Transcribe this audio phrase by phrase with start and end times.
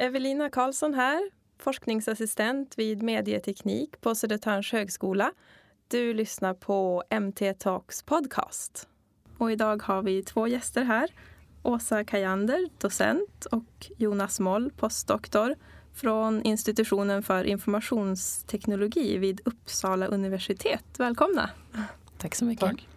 [0.00, 5.32] Evelina Karlsson här, forskningsassistent vid medieteknik på Södertörns högskola.
[5.88, 8.88] Du lyssnar på MT Talks podcast.
[9.38, 11.10] Och idag har vi två gäster här.
[11.62, 15.54] Åsa Kajander, docent och Jonas Moll, postdoktor
[15.94, 20.84] från institutionen för informationsteknologi vid Uppsala universitet.
[20.98, 21.50] Välkomna!
[22.18, 22.68] Tack så mycket.
[22.68, 22.88] Tack.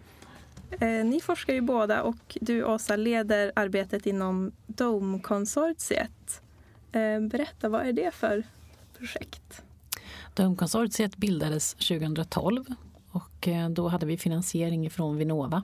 [0.82, 6.40] Eh, ni forskar ju båda och du Åsa leder arbetet inom DOME-konsortiet.
[6.94, 8.42] Eh, berätta, vad är det för
[8.98, 9.62] projekt?
[10.34, 12.64] DOME-konsortiet bildades 2012
[13.10, 15.62] och eh, då hade vi finansiering från Vinnova.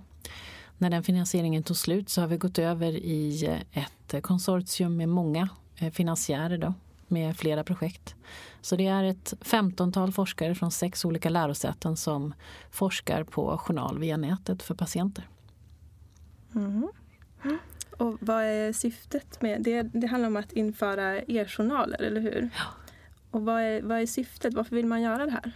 [0.78, 5.48] När den finansieringen tog slut så har vi gått över i ett konsortium med många
[5.92, 6.74] finansiärer då,
[7.06, 8.14] med flera projekt.
[8.60, 12.34] Så det är ett femtontal forskare från sex olika lärosäten som
[12.70, 15.28] forskar på journal via nätet för patienter.
[16.54, 16.88] Mm.
[18.00, 19.82] Och vad är syftet med det?
[19.82, 22.50] Det handlar om att införa e-journaler, eller hur?
[22.56, 22.64] Ja.
[23.30, 24.54] Och vad är, vad är syftet?
[24.54, 25.52] Varför vill man göra det här?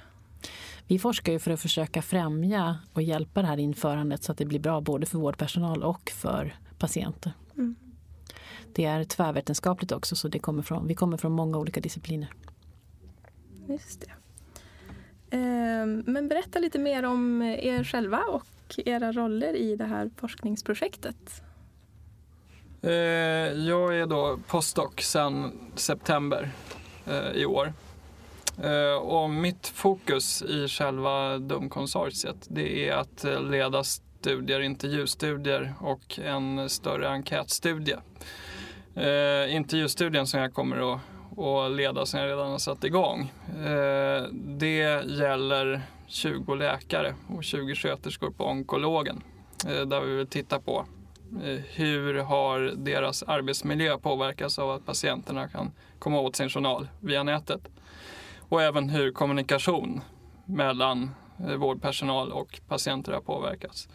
[0.86, 4.44] Vi forskar ju för att försöka främja och hjälpa det här införandet så att det
[4.44, 7.32] blir bra både för vårdpersonal och för patienter.
[7.56, 7.76] Mm.
[8.72, 12.32] Det är tvärvetenskapligt också så det kommer från, vi kommer från många olika discipliner.
[13.68, 14.12] Just det.
[15.36, 21.42] Ehm, men berätta lite mer om er själva och era roller i det här forskningsprojektet.
[22.86, 22.92] Eh,
[23.52, 26.50] jag är då postdoc sedan september
[27.06, 27.72] eh, i år.
[28.62, 36.18] Eh, och mitt fokus i själva DUM-konsortiet det är att eh, leda studier, intervjustudier och
[36.18, 37.96] en större enkätstudie.
[38.94, 41.00] Eh, intervjustudien som jag kommer att
[41.36, 43.32] och leda som jag redan har satt igång.
[43.48, 49.22] Eh, det gäller 20 läkare och 20 sköterskor på onkologen.
[49.66, 50.86] Eh, där vi vill titta på
[51.42, 57.22] Eh, hur har deras arbetsmiljö påverkats av att patienterna kan komma åt sin journal via
[57.22, 57.60] nätet.
[58.48, 60.00] Och även hur kommunikation
[60.44, 63.88] mellan eh, vårdpersonal och patienter har påverkats.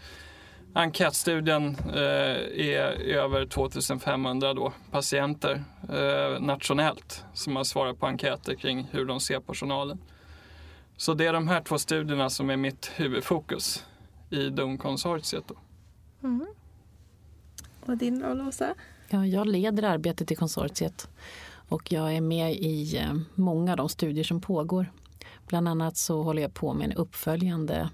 [0.73, 5.63] Enkätstudien eh, är över 2500 då, patienter
[6.39, 9.99] nationellt som har svarat på enkäter kring hur de ser på journalen.
[10.97, 13.85] Så det är de här två studierna som är mitt huvudfokus
[14.29, 15.51] i DOM-konsortiet.
[16.23, 16.45] Mm.
[17.85, 18.75] Och din roll, Åsa?
[19.09, 21.09] Ja, jag leder arbetet i konsortiet
[21.69, 24.91] och jag är med i eh, många av de studier som pågår.
[25.47, 27.89] Bland annat så håller jag på med en uppföljande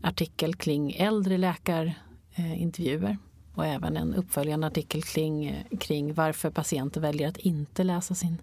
[0.00, 3.16] artikel kring äldre läkarintervjuer eh,
[3.54, 8.38] och även en uppföljande artikel kring, eh, kring varför patienter väljer att inte läsa sin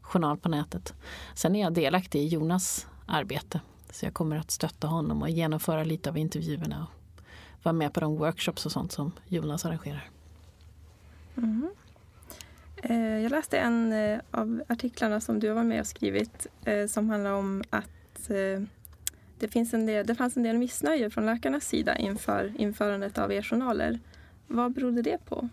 [0.00, 0.94] journal på nätet.
[1.34, 3.60] Sen är jag delaktig i Jonas arbete
[3.90, 7.01] så jag kommer att stötta honom och genomföra lite av intervjuerna och
[7.62, 10.10] vara med på de workshops och sånt som Jonas arrangerar.
[11.36, 11.70] Mm.
[13.22, 17.10] Jag läste en eh, av artiklarna som du har varit med och skrivit eh, som
[17.10, 17.88] handlar om att
[19.38, 23.32] det, finns en del, det fanns en del missnöje från läkarnas sida inför införandet av
[23.32, 24.00] e-journaler.
[24.46, 25.48] Vad berodde det på?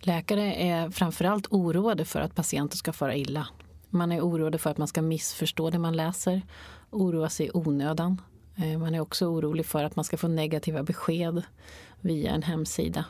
[0.00, 3.48] Läkare är framförallt oroade för att patienter ska fara illa.
[3.90, 6.42] Man är orolig för att man ska missförstå det man läser,
[6.90, 8.20] oroa sig i onödan.
[8.56, 11.42] Eh, man är också orolig för att man ska få negativa besked
[12.00, 13.04] via en hemsida.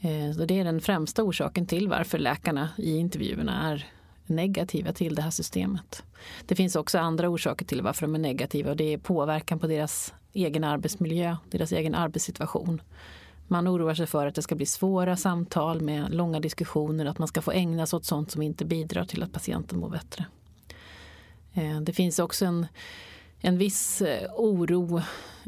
[0.00, 3.86] Eh, så det är den främsta orsaken till varför läkarna i intervjuerna är
[4.26, 6.02] negativa till det här systemet.
[6.46, 9.66] Det finns också andra orsaker till varför de är negativa och det är påverkan på
[9.66, 12.82] deras egen arbetsmiljö, deras egen arbetssituation.
[13.48, 17.28] Man oroar sig för att det ska bli svåra samtal med långa diskussioner, att man
[17.28, 20.24] ska få ägna sig åt sånt som inte bidrar till att patienten mår bättre.
[21.52, 22.66] Eh, det finns också en,
[23.40, 25.02] en viss eh, oro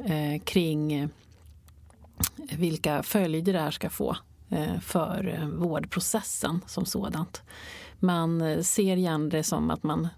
[0.04, 1.08] eh, kring eh,
[2.52, 4.16] vilka följder det här ska få
[4.50, 7.42] eh, för vårdprocessen som sådant.
[7.98, 10.08] Man ser gärna det som att man,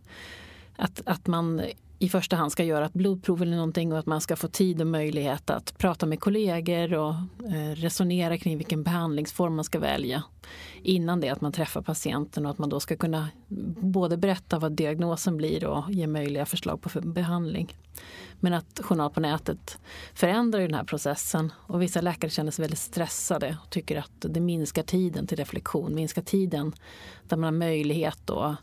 [0.77, 1.63] att, att man
[2.05, 4.81] i första hand ska göra ett blodprov eller någonting och att man ska få tid
[4.81, 7.15] och möjlighet att prata med kollegor och
[7.55, 10.23] eh, resonera kring vilken behandlingsform man ska välja
[10.83, 13.29] innan det att man träffar patienten och att man då ska kunna
[13.81, 17.77] både berätta vad diagnosen blir och ge möjliga förslag på behandling.
[18.41, 19.79] Men att journal på nätet
[20.15, 24.41] förändrar den här processen och vissa läkare känner sig väldigt stressade och tycker att det
[24.41, 26.73] minskar tiden till reflektion, minskar tiden
[27.29, 28.57] där man har möjlighet att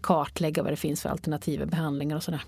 [0.00, 2.44] kartlägga vad det finns för alternativa behandlingar och sådär.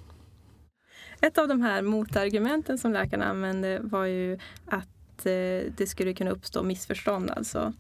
[1.20, 6.30] Ett av de här motargumenten som läkarna använde var ju att eh, det skulle kunna
[6.30, 7.30] uppstå missförstånd.
[7.30, 7.72] Alltså.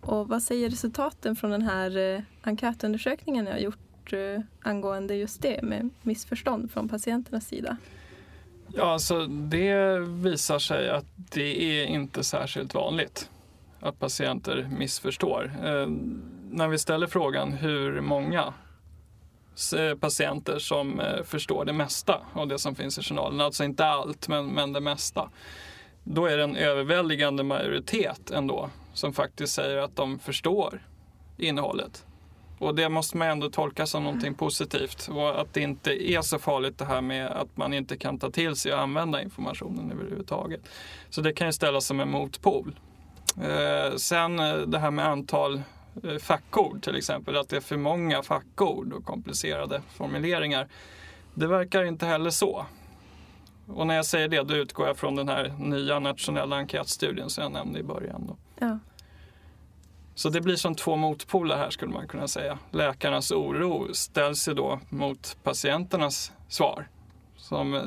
[0.00, 5.42] Och vad säger resultaten från den här eh, enkätundersökningen ni har gjort eh, angående just
[5.42, 7.76] det med missförstånd från patienternas sida?
[8.74, 13.30] Ja, alltså det visar sig att det är inte särskilt vanligt
[13.80, 15.52] att patienter missförstår.
[16.50, 18.54] när vi ställer frågan hur många
[19.72, 23.86] Eh, patienter som eh, förstår det mesta av det som finns i journalen, alltså inte
[23.86, 25.30] allt men, men det mesta.
[26.04, 30.82] Då är det en överväldigande majoritet ändå som faktiskt säger att de förstår
[31.38, 32.04] innehållet.
[32.58, 36.38] Och det måste man ändå tolka som någonting positivt och att det inte är så
[36.38, 40.60] farligt det här med att man inte kan ta till sig och använda informationen överhuvudtaget.
[41.10, 42.74] Så det kan ju ställas som en motpol.
[43.42, 45.62] Eh, sen eh, det här med antal
[46.20, 50.68] fackord till exempel, att det är för många fackord och komplicerade formuleringar.
[51.34, 52.66] Det verkar inte heller så.
[53.66, 57.42] Och när jag säger det, då utgår jag från den här nya nationella enkätstudien som
[57.42, 58.36] jag nämnde i början.
[58.58, 58.78] Ja.
[60.14, 62.58] Så det blir som två motpoler här skulle man kunna säga.
[62.70, 66.88] Läkarnas oro ställs ju då mot patienternas svar
[67.36, 67.82] som eh,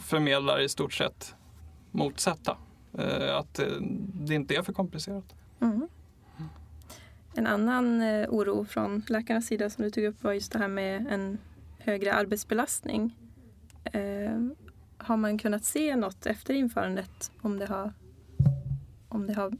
[0.00, 1.34] förmedlar i stort sett
[1.90, 2.56] motsatta.
[2.98, 3.66] Eh, att eh,
[4.12, 5.34] det inte är för komplicerat.
[5.60, 5.88] Mm.
[7.36, 11.06] En annan oro från läkarnas sida som du tog upp var just det här med
[11.10, 11.38] en
[11.78, 13.16] högre arbetsbelastning.
[14.98, 17.92] Har man kunnat se något efter införandet om det har,
[19.08, 19.52] om det har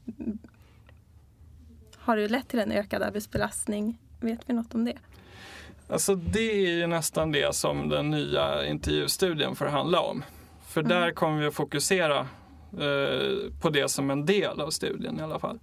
[2.06, 3.98] har det lett till en ökad arbetsbelastning?
[4.20, 4.96] Vet vi något om det?
[5.88, 10.24] Alltså det är ju nästan det som den nya intervjustudien får handla om.
[10.66, 10.90] För mm.
[10.90, 12.18] där kommer vi att fokusera
[12.72, 15.58] eh, på det som en del av studien i alla fall.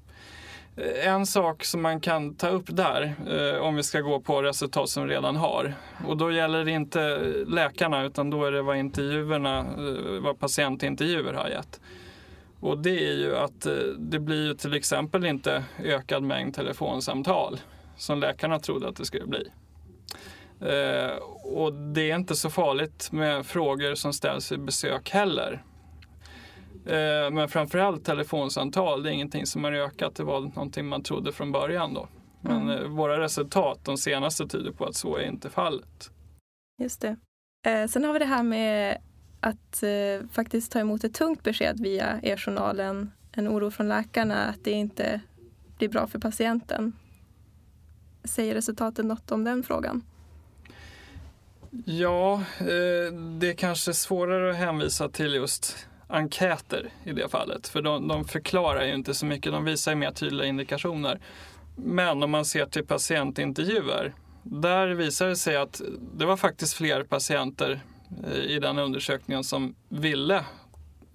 [0.78, 4.42] Eh, en sak som man kan ta upp där, eh, om vi ska gå på
[4.42, 5.74] resultat som vi redan har,
[6.08, 7.18] och då gäller det inte
[7.48, 11.80] läkarna utan då är det vad intervjuerna, eh, vad patientintervjuer har gett.
[12.60, 17.60] Och det är ju att eh, det blir ju till exempel inte ökad mängd telefonsamtal
[17.98, 19.48] som läkarna trodde att det skulle bli.
[20.62, 25.64] Eh, och det är inte så farligt med frågor som ställs vid besök heller.
[26.86, 30.16] Eh, men framförallt telefonsamtal, det är ingenting som har ökat.
[30.16, 32.08] Det var någonting man trodde från början då.
[32.42, 32.96] Men mm.
[32.96, 36.12] våra resultat, de senaste, tyder på att så är inte fallet.
[36.82, 37.18] Just det.
[37.90, 38.98] sen har vi det här med
[39.44, 44.64] att eh, faktiskt ta emot ett tungt besked via e-journalen, en oro från läkarna att
[44.64, 45.22] det inte
[45.78, 46.94] blir bra för patienten.
[48.24, 50.04] Säger resultatet något om den frågan?
[51.86, 57.68] Ja, eh, det är kanske svårare att hänvisa till just enkäter i det fallet.
[57.68, 61.20] För de, de förklarar ju inte så mycket, de visar ju mer tydliga indikationer.
[61.76, 64.14] Men om man ser till patientintervjuer,
[64.44, 65.82] där visar det sig att
[66.18, 67.80] det var faktiskt fler patienter
[68.28, 70.46] eh, i den undersökningen som ville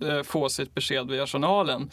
[0.02, 1.90] eh, få sitt besked via journalen.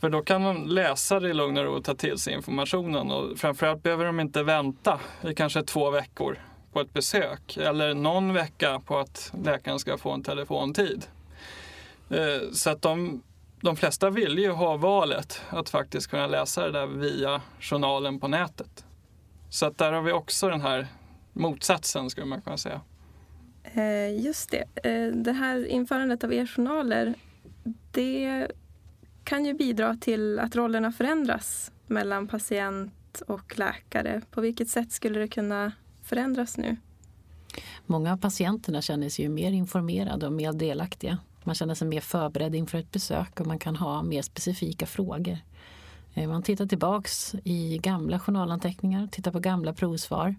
[0.00, 3.10] För då kan de läsa det i lugn och ro och ta till sig informationen
[3.10, 6.38] och framförallt behöver de inte vänta i kanske två veckor
[6.72, 11.06] på ett besök eller någon vecka på att läkaren ska få en telefontid.
[12.10, 13.22] Eh, så att de,
[13.60, 18.28] de flesta vill ju ha valet att faktiskt kunna läsa det där via journalen på
[18.28, 18.84] nätet.
[19.50, 20.86] Så att där har vi också den här
[21.32, 22.80] motsatsen skulle man kunna säga.
[23.64, 24.88] Eh, just det.
[24.88, 27.14] Eh, det här införandet av e-journaler
[27.90, 28.48] det
[29.24, 34.20] kan ju bidra till att rollerna förändras mellan patient och läkare.
[34.30, 35.72] På vilket sätt skulle det kunna
[36.02, 36.76] förändras nu?
[37.86, 41.18] Många av patienterna känner sig ju mer informerade och mer delaktiga.
[41.44, 45.38] Man känner sig mer förberedd inför ett besök och man kan ha mer specifika frågor.
[46.14, 50.34] Eh, man tittar tillbaks i gamla journalanteckningar, tittar på gamla provsvar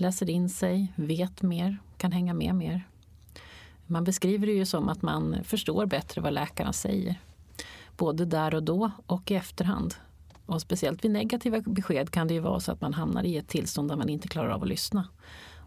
[0.00, 2.88] läser in sig, vet mer, kan hänga med mer.
[3.86, 7.20] Man beskriver det ju som att man förstår bättre vad läkarna säger.
[7.96, 9.94] Både där och då och i efterhand.
[10.46, 13.48] Och speciellt vid negativa besked kan det ju vara så att man hamnar i ett
[13.48, 15.08] tillstånd där man inte klarar av att lyssna.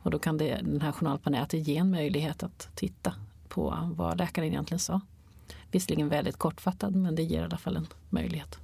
[0.03, 3.13] Och då kan det, den här journalen på nätet ge en möjlighet att titta
[3.49, 5.01] på vad läkaren egentligen sa.
[5.71, 8.57] Visserligen väldigt kortfattad men det ger i alla fall en möjlighet.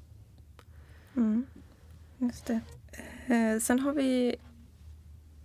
[1.15, 1.45] Mm,
[2.17, 2.59] just det.
[3.27, 4.35] Eh, sen har vi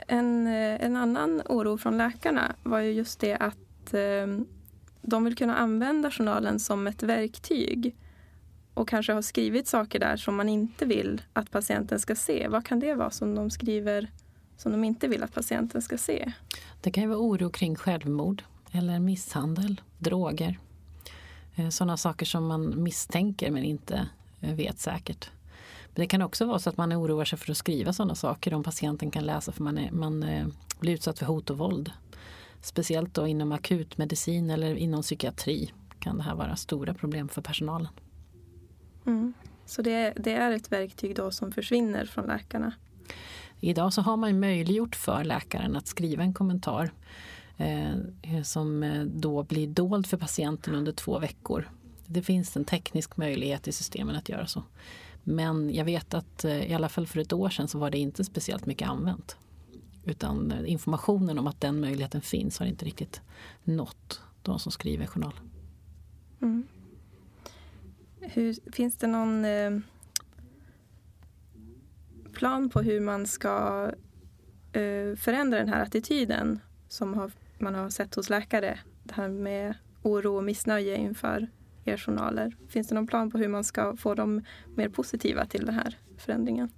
[0.06, 4.26] en, eh, en annan oro från läkarna var ju just det att eh,
[5.02, 7.96] de vill kunna använda journalen som ett verktyg
[8.74, 12.48] och kanske har skrivit saker där som man inte vill att patienten ska se.
[12.48, 14.10] Vad kan det vara som de skriver
[14.56, 16.32] som de inte vill att patienten ska se?
[16.80, 18.42] Det kan ju vara oro kring självmord
[18.72, 20.58] eller misshandel, droger.
[21.54, 24.08] Eh, sådana saker som man misstänker men inte
[24.40, 25.30] vet säkert.
[25.94, 28.54] Men det kan också vara så att man oroar sig för att skriva sådana saker
[28.54, 30.46] om patienten kan läsa för man, är, man eh,
[30.80, 31.92] blir utsatt för hot och våld.
[32.60, 37.88] Speciellt då inom akutmedicin eller inom psykiatri kan det här vara stora problem för personalen.
[39.06, 39.32] Mm.
[39.66, 42.72] Så det, det, är ett verktyg då som försvinner från läkarna?
[43.60, 46.90] Idag så har man möjliggjort för läkaren att skriva en kommentar eh,
[47.60, 51.68] Eh, eh, som eh, då blir dold för patienten under två veckor.
[52.06, 54.62] Det finns en teknisk möjlighet i systemen att göra så.
[55.24, 58.24] Men jag vet att i alla fall för ett år sedan så var det inte
[58.24, 59.36] speciellt mycket använt.
[60.04, 63.20] Utan informationen om att den möjligheten finns har inte riktigt
[63.64, 65.34] nått de som skriver journal.
[66.42, 66.66] Mm.
[68.20, 69.78] Hur, finns det någon eh,
[72.32, 73.84] plan på hur man ska
[74.72, 78.78] eh, förändra den här attityden som har, man har sett hos läkare?
[79.02, 81.48] Det här med oro och missnöje inför
[81.84, 82.56] er journaler.
[82.68, 84.42] Finns det någon plan på hur man ska få dem
[84.74, 86.68] mer positiva till den här förändringen?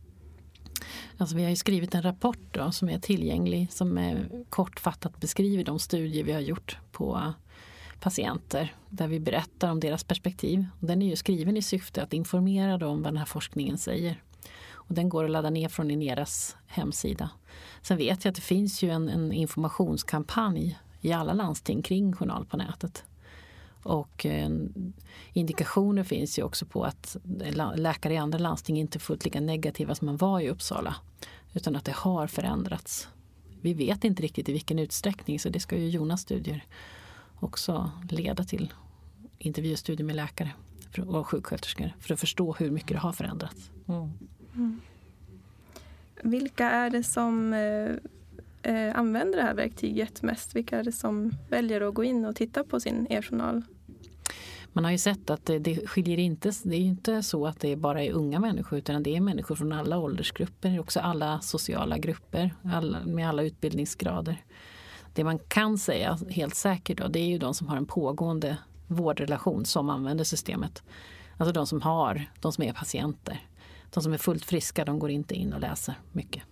[1.17, 5.79] Alltså vi har skrivit en rapport då, som är tillgänglig som är kortfattat beskriver de
[5.79, 7.33] studier vi har gjort på
[8.01, 10.67] patienter där vi berättar om deras perspektiv.
[10.81, 14.23] Den är ju skriven i syfte att informera dem om vad den här forskningen säger.
[14.87, 17.31] Och den går att ladda ner från Ineras hemsida.
[17.83, 22.45] Sen vet jag att det finns ju en, en informationskampanj i alla landsting kring journal
[22.45, 23.05] på nätet.
[23.83, 24.51] Och eh,
[25.33, 27.17] indikationer finns ju också på att
[27.75, 30.97] läkare i andra landsting inte är fullt lika negativa som man var i Uppsala.
[31.53, 33.09] Utan att det har förändrats.
[33.61, 36.65] Vi vet inte riktigt i vilken utsträckning så det ska ju Jonas studier
[37.41, 38.73] också leda till
[39.39, 40.51] intervjustudier med läkare
[41.07, 43.71] och sjuksköterskor för att förstå hur mycket det har förändrats.
[43.89, 44.11] Mm.
[44.55, 44.81] Mm.
[46.23, 50.57] Vilka är det som eh, eh, använder det här verktyget mest?
[50.57, 53.63] Vilka är det som väljer att gå in och titta på sin e-journal?
[54.73, 57.77] Man har ju sett att det, det skiljer inte, det är inte så att det
[57.77, 62.55] bara är unga människor utan det är människor från alla åldersgrupper, också alla sociala grupper
[62.65, 64.37] alla, med alla utbildningsgrader.
[65.15, 68.57] Det man kan säga helt säkert då, det är ju de som har en pågående
[68.87, 70.83] vårdrelation som använder systemet.
[71.37, 73.41] Alltså de som har, de som är patienter.
[73.95, 76.43] De som är fullt friska, de går inte in och läser mycket.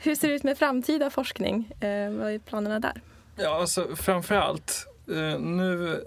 [0.00, 1.72] Hur ser det ut med framtida forskning?
[1.80, 3.02] Eh, vad är planerna där?
[3.36, 6.00] Ja, alltså framförallt eh, nu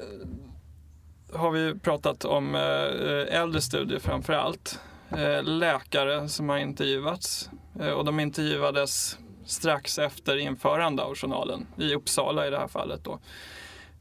[1.34, 4.79] har vi pratat om eh, äldre studier framför allt.
[5.17, 11.95] Eh, läkare som har intervjuats eh, och de intervjuades strax efter införande av journalen i
[11.95, 13.03] Uppsala i det här fallet.
[13.03, 13.19] Då.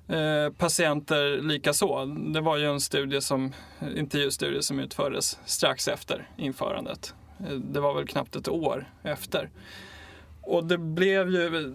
[0.09, 2.05] Eh, patienter likaså.
[2.07, 3.53] Det var ju en studie som,
[3.97, 7.15] intervjustudie som utfördes strax efter införandet.
[7.41, 9.51] Eh, det var väl knappt ett år efter.
[10.43, 11.75] Och det blev ju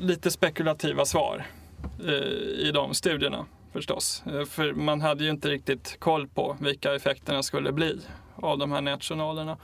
[0.00, 1.46] lite spekulativa svar
[2.04, 2.12] eh,
[2.66, 4.22] i de studierna förstås.
[4.48, 8.00] För man hade ju inte riktigt koll på vilka effekterna skulle bli
[8.36, 9.56] av de här nätjournalerna.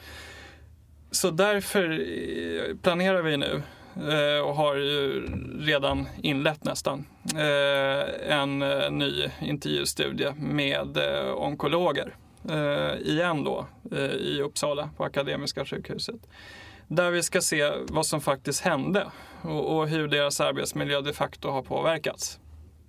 [1.10, 3.62] Så därför planerar vi nu
[3.96, 5.26] Eh, och har ju
[5.60, 10.98] redan inlett nästan eh, en eh, ny intervjustudie med
[11.36, 12.16] onkologer
[13.00, 13.66] igen då
[14.20, 16.20] i Uppsala på Akademiska sjukhuset.
[16.88, 19.06] Där vi ska se vad som faktiskt hände
[19.42, 22.38] och hur deras arbetsmiljö de facto har påverkats.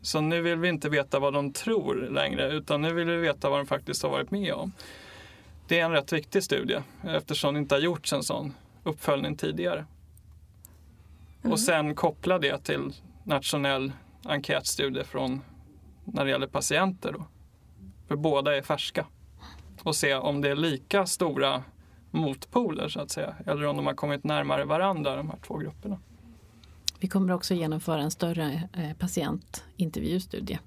[0.02, 3.50] Så nu vill vi inte veta vad de tror längre utan nu vill vi veta
[3.50, 4.72] vad de faktiskt har varit med om.
[5.68, 9.86] Det är en rätt viktig studie eftersom det inte har gjorts en sån uppföljning tidigare.
[11.46, 11.54] Mm.
[11.54, 13.92] Och sen koppla det till nationell
[14.24, 15.42] enkätstudie från
[16.06, 17.12] när det gäller patienter.
[17.12, 17.26] Då.
[18.08, 19.06] För båda är färska.
[19.84, 21.64] Och se om det är lika stora
[22.12, 23.36] motpoler så att säga.
[23.46, 26.00] Eller om de har kommit närmare varandra de här två grupperna.
[27.00, 30.60] Vi kommer också genomföra en större eh, patientintervjustudie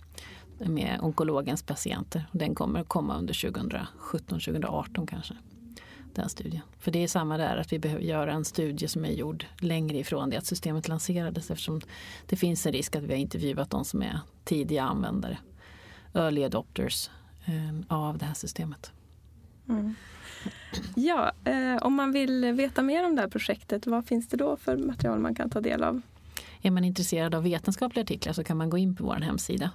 [0.58, 2.26] med onkologens patienter.
[2.32, 5.34] Den kommer att komma under 2017-2018 kanske.
[6.18, 6.62] Den studien.
[6.78, 9.98] För det är samma där att vi behöver göra en studie som är gjord längre
[9.98, 11.80] ifrån det att systemet lanserades eftersom
[12.26, 15.38] det finns en risk att vi har intervjuat de som är tidiga användare,
[16.14, 17.10] early adopters
[17.44, 18.92] eh, av det här systemet.
[19.68, 19.94] Mm.
[20.96, 24.56] Ja, eh, om man vill veta mer om det här projektet, vad finns det då
[24.56, 26.00] för material man kan ta del av?
[26.62, 29.70] Är man intresserad av vetenskapliga artiklar så kan man gå in på vår hemsida.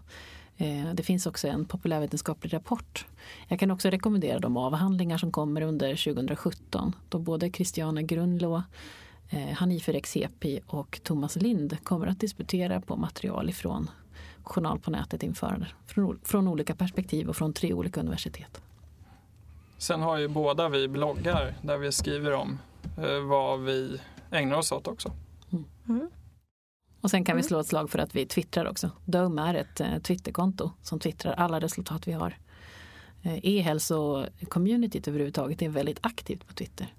[0.57, 3.05] Eh, det finns också en populärvetenskaplig rapport.
[3.47, 8.63] Jag kan också rekommendera de avhandlingar som kommer under 2017 då både Christiana Grunlå,
[9.29, 13.89] eh, Hanifer Exepi och Thomas Lind kommer att disputera på material ifrån
[14.43, 18.61] Journal på nätet införande från, från olika perspektiv och från tre olika universitet.
[19.77, 22.59] Sen har ju båda vi bloggar där vi skriver om
[22.97, 23.99] eh, vad vi
[24.31, 25.11] ägnar oss åt också.
[25.87, 26.09] Mm.
[27.03, 27.47] Och sen kan vi mm.
[27.47, 28.91] slå ett slag för att vi twittrar också.
[29.05, 32.37] Dome är ett eh, Twitterkonto som twittrar alla resultat vi har.
[33.23, 36.93] Eh, E-hälso-communityt överhuvudtaget är väldigt aktivt på Twitter.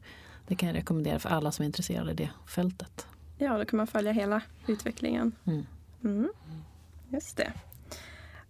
[0.47, 3.07] Det kan jag rekommendera för alla som är intresserade i det fältet.
[3.39, 5.33] Ja, då kan man följa hela utvecklingen.
[5.45, 5.67] Mm.
[6.05, 6.29] Mm.
[7.09, 7.53] Just det.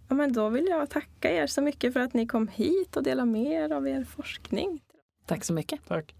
[0.07, 3.03] Ja, men då vill jag tacka er så mycket för att ni kom hit och
[3.03, 4.81] delade med er av er forskning.
[5.25, 5.79] Tack så mycket.
[5.87, 6.15] Tack.